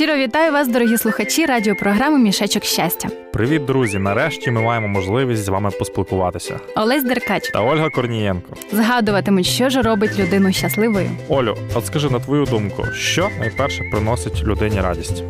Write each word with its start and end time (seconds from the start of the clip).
Щиро 0.00 0.16
вітаю 0.16 0.52
вас, 0.52 0.68
дорогі 0.68 0.98
слухачі 0.98 1.46
радіопрограми 1.46 2.18
Мішечок 2.18 2.64
щастя. 2.64 3.08
Привіт, 3.32 3.64
друзі! 3.64 3.98
Нарешті 3.98 4.50
ми 4.50 4.60
маємо 4.60 4.88
можливість 4.88 5.44
з 5.44 5.48
вами 5.48 5.70
поспілкуватися. 5.70 6.60
Олесь 6.76 7.04
Деркач 7.04 7.50
та 7.50 7.60
Ольга 7.60 7.90
Корнієнко 7.90 8.56
згадуватимуть, 8.72 9.46
що 9.46 9.68
ж 9.68 9.82
робить 9.82 10.18
людину 10.18 10.52
щасливою. 10.52 11.10
Олю, 11.28 11.56
от 11.74 11.86
скажи 11.86 12.10
на 12.10 12.20
твою 12.20 12.44
думку, 12.44 12.84
що 12.94 13.28
найперше 13.40 13.82
приносить 13.92 14.42
людині 14.44 14.80
радість? 14.80 15.24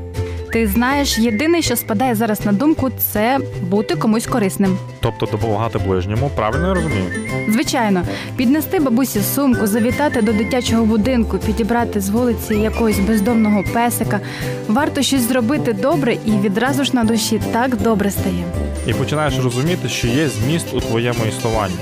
Ти 0.53 0.67
знаєш, 0.67 1.19
єдине, 1.19 1.63
що 1.63 1.77
спадає 1.77 2.15
зараз 2.15 2.47
на 2.47 2.53
думку, 2.53 2.91
це 3.13 3.39
бути 3.63 3.97
комусь 3.97 4.27
корисним. 4.27 4.79
Тобто 5.01 5.27
допомагати 5.27 5.79
ближньому, 5.79 6.31
правильно 6.37 6.69
я 6.69 6.75
розумію? 6.75 7.05
Звичайно, 7.49 8.03
піднести 8.37 8.81
бабусі 8.81 9.21
сумку, 9.35 9.67
завітати 9.67 10.23
до 10.23 10.33
дитячого 10.33 10.85
будинку, 10.85 11.39
підібрати 11.39 12.01
з 12.01 12.09
вулиці 12.09 12.55
якогось 12.55 12.99
бездомного 12.99 13.65
песика. 13.73 14.21
Варто 14.69 15.03
щось 15.03 15.29
зробити 15.29 15.73
добре, 15.73 16.17
і 16.27 16.31
відразу 16.31 16.85
ж 16.85 16.97
на 16.97 17.05
душі 17.05 17.41
так 17.53 17.77
добре 17.77 18.11
стає. 18.11 18.45
І 18.87 18.93
починаєш 18.95 19.39
розуміти, 19.39 19.89
що 19.89 20.07
є 20.07 20.29
зміст 20.29 20.67
у 20.75 20.81
твоєму 20.81 21.19
існуванні. 21.29 21.75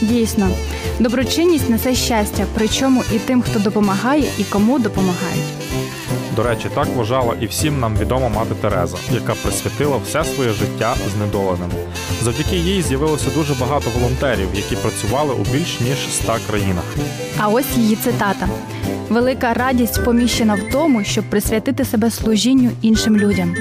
Дійсно, 0.00 0.48
доброчинність 0.98 1.70
несе 1.70 1.94
щастя, 1.94 2.44
причому 2.54 3.02
і 3.14 3.18
тим, 3.18 3.42
хто 3.42 3.58
допомагає, 3.58 4.24
і 4.38 4.44
кому 4.44 4.78
допомагають. 4.78 5.44
До 6.36 6.42
речі, 6.42 6.68
так 6.74 6.88
вважала 6.96 7.34
і 7.40 7.46
всім 7.46 7.80
нам 7.80 7.96
відома 7.96 8.28
мати 8.28 8.54
Тереза, 8.54 8.96
яка 9.10 9.34
присвятила 9.34 9.96
все 9.96 10.24
своє 10.24 10.50
життя 10.50 10.94
знедоленим. 11.16 11.70
Завдяки 12.22 12.56
їй 12.56 12.82
з'явилося 12.82 13.30
дуже 13.34 13.54
багато 13.54 13.90
волонтерів, 13.90 14.48
які 14.54 14.76
працювали 14.76 15.34
у 15.34 15.52
більш 15.52 15.80
ніж 15.80 16.06
ста 16.08 16.38
країнах. 16.48 16.84
А 17.38 17.48
ось 17.48 17.76
її 17.76 17.96
цитата: 17.96 18.48
велика 19.08 19.54
радість 19.54 20.04
поміщена 20.04 20.54
в 20.54 20.72
тому, 20.72 21.04
щоб 21.04 21.24
присвятити 21.24 21.84
себе 21.84 22.10
служінню 22.10 22.70
іншим 22.82 23.16
людям. 23.16 23.54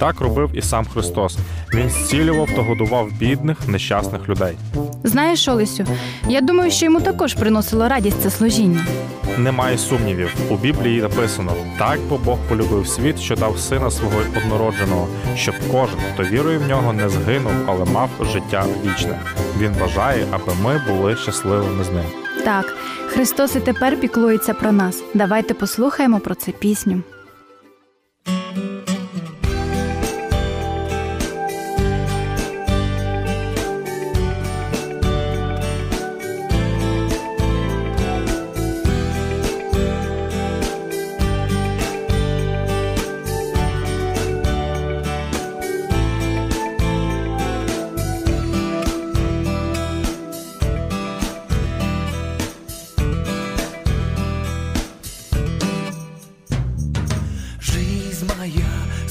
Так 0.00 0.20
робив 0.20 0.50
і 0.54 0.62
сам 0.62 0.84
Христос. 0.84 1.38
Він 1.74 1.90
зцілював 1.90 2.48
та 2.56 2.62
годував 2.62 3.12
бідних, 3.12 3.68
нещасних 3.68 4.28
людей. 4.28 4.56
Знаєш, 5.04 5.48
Олесю, 5.48 5.84
я 6.28 6.40
думаю, 6.40 6.70
що 6.70 6.84
йому 6.84 7.00
також 7.00 7.34
приносило 7.34 7.88
радість 7.88 8.22
це 8.22 8.30
служіння. 8.30 8.86
Немає 9.38 9.78
сумнівів. 9.78 10.34
У 10.50 10.56
Біблії 10.56 11.02
написано: 11.02 11.52
так 11.78 11.98
бо 12.08 12.18
Бог 12.18 12.38
полюбив 12.48 12.86
світ, 12.86 13.18
що 13.20 13.36
дав 13.36 13.58
сина 13.58 13.90
свого 13.90 14.18
однородженого, 14.36 15.08
щоб 15.36 15.54
кожен, 15.72 15.98
хто 16.14 16.22
вірує 16.22 16.58
в 16.58 16.68
нього, 16.68 16.92
не 16.92 17.08
згинув, 17.08 17.52
але 17.66 17.84
мав 17.84 18.10
життя 18.20 18.64
вічне. 18.84 19.20
Він 19.58 19.72
бажає, 19.80 20.26
аби 20.30 20.52
ми 20.64 20.82
були 20.88 21.16
щасливими 21.16 21.84
з 21.84 21.90
ним. 21.90 22.04
Так, 22.44 22.74
Христос 23.06 23.56
і 23.56 23.60
тепер 23.60 24.00
піклується 24.00 24.54
про 24.54 24.72
нас. 24.72 25.02
Давайте 25.14 25.54
послухаємо 25.54 26.20
про 26.20 26.34
це 26.34 26.52
пісню. 26.52 27.02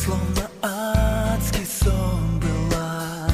Словно 0.09 0.49
адский 0.63 1.67
сон 1.67 2.39
была. 2.39 3.27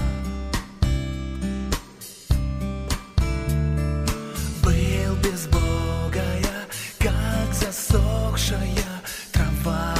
Был 4.61 5.15
без 5.23 5.47
Бога 5.47 6.21
я, 6.43 6.67
как 6.99 7.53
засохшая 7.53 8.91
трава. 9.31 9.95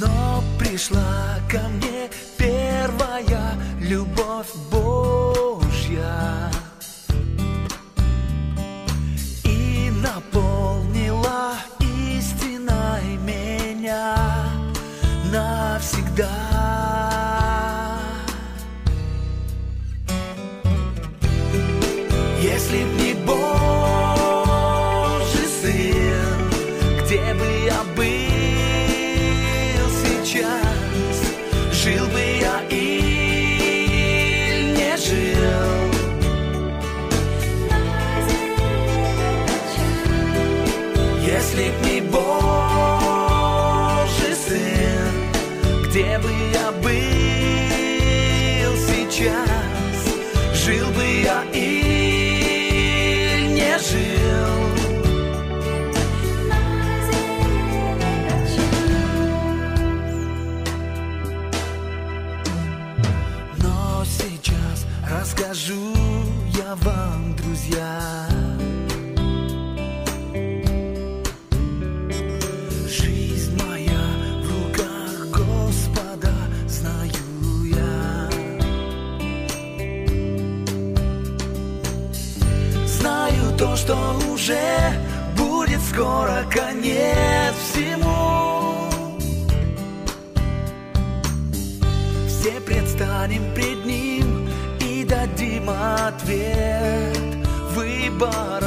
Но 0.00 0.42
пришла 0.58 1.40
ко 1.50 1.68
мне 1.68 2.08
первая 2.38 3.58
любовь 3.80 4.48
Dah 16.12 16.61
где 45.92 46.18
бы 46.20 46.30
я 46.54 46.72
был 46.72 46.90
сейчас, 48.88 49.44
жил 50.54 50.88
бы 50.92 51.04
я 51.04 51.44
или 51.52 53.46
не 53.48 53.78
жил. 53.78 54.32
расскажу 65.20 65.94
я 66.56 66.74
вам, 66.76 67.36
друзья. 67.36 68.31
Уже 84.42 84.58
будет 85.36 85.80
скоро 85.82 86.44
конец 86.50 87.54
всему. 87.62 88.88
Все 92.26 92.60
предстанем 92.60 93.54
пред 93.54 93.84
Ним 93.86 94.48
дадим 95.04 95.70
ответ, 95.70 97.18
выбора 97.70 98.61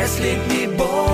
Если 0.00 0.34
б 0.34 0.54
не 0.54 0.66
Божий 0.66 1.09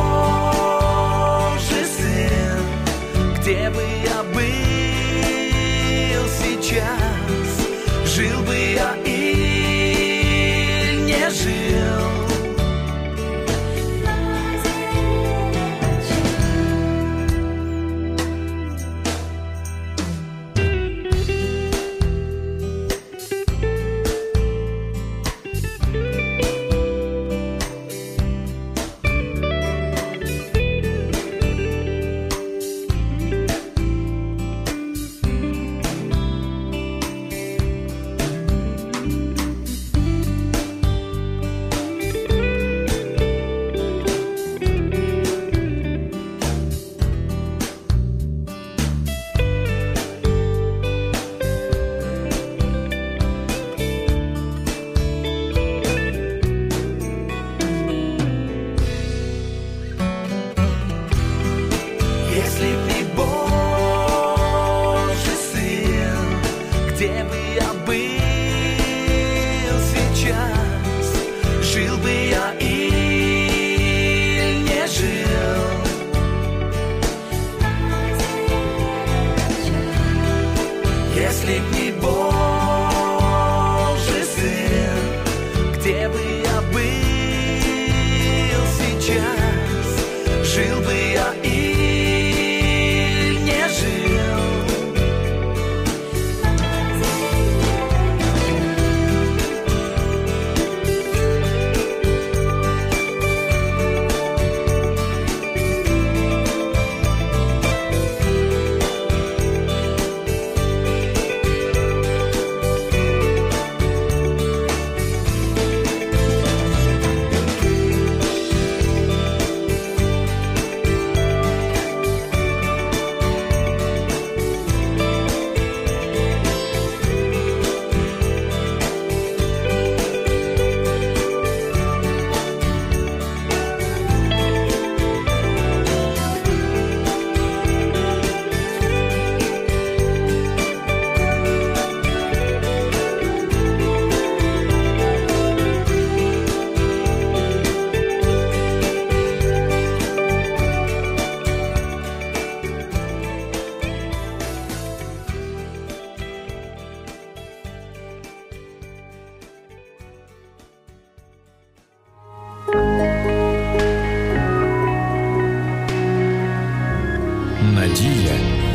future 89.07 89.46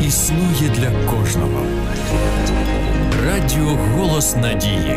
існує 0.06 0.70
для 0.74 0.90
кожного. 1.10 1.66
Радіо 3.26 3.78
Голос 3.96 4.36
Надії. 4.36 4.96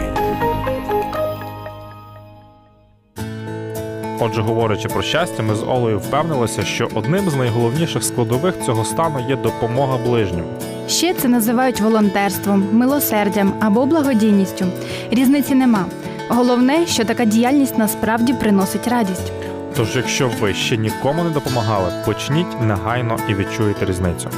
Отже, 4.19 4.41
говорячи 4.41 4.87
про 4.87 5.01
щастя, 5.01 5.43
ми 5.43 5.55
з 5.55 5.63
Олею 5.63 5.99
впевнилися, 5.99 6.63
що 6.63 6.89
одним 6.93 7.29
з 7.29 7.35
найголовніших 7.35 8.03
складових 8.03 8.55
цього 8.65 8.85
стану 8.85 9.19
є 9.29 9.35
допомога 9.35 9.97
ближнім. 10.05 10.45
Ще 10.87 11.13
це 11.13 11.27
називають 11.27 11.81
волонтерством, 11.81 12.67
милосердям 12.71 13.53
або 13.61 13.85
благодійністю. 13.85 14.65
Різниці 15.11 15.55
нема. 15.55 15.85
Головне, 16.29 16.85
що 16.87 17.05
така 17.05 17.25
діяльність 17.25 17.77
насправді 17.77 18.33
приносить 18.33 18.87
радість. 18.87 19.31
Тож, 19.77 19.95
якщо 19.95 20.30
ви 20.39 20.54
ще 20.54 20.77
нікому 20.77 21.24
не 21.24 21.30
допомагали, 21.30 21.92
почніть 22.06 22.62
негайно 22.62 23.18
і 23.30 23.33
відчуєте 23.36 23.86
різницю. 23.86 24.30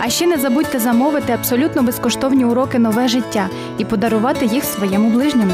А 0.00 0.08
ще 0.08 0.26
не 0.26 0.38
забудьте 0.38 0.78
замовити 0.78 1.32
абсолютно 1.32 1.82
безкоштовні 1.82 2.44
уроки 2.44 2.78
нове 2.78 3.08
життя 3.08 3.48
і 3.78 3.84
подарувати 3.84 4.46
їх 4.46 4.64
своєму 4.64 5.10
ближньому. 5.10 5.52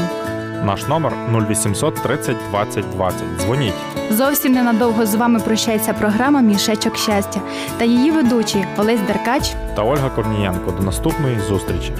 Наш 0.65 0.87
номер 0.87 1.13
0800 1.49 1.95
30 1.95 2.35
20 2.51 2.85
20. 2.95 3.21
Дзвоніть. 3.39 3.73
Зовсім 4.11 4.53
ненадовго 4.53 5.05
з 5.05 5.15
вами 5.15 5.39
прощається 5.39 5.93
програма 5.93 6.41
Мішечок 6.41 6.97
щастя 6.97 7.39
та 7.77 7.85
її 7.85 8.11
ведучі 8.11 8.65
Олесь 8.77 8.99
Деркач 9.07 9.51
Та 9.75 9.83
Ольга 9.83 10.09
Корнієнко. 10.09 10.71
До 10.71 10.83
наступної 10.83 11.39
зустрічі. 11.39 11.91